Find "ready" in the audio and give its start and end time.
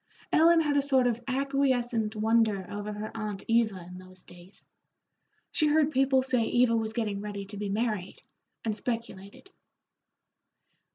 7.21-7.45